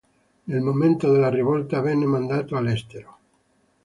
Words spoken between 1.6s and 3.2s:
venne mandato all'estero.